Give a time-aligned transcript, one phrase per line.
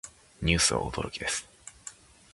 [0.41, 1.47] ニュースは驚きです。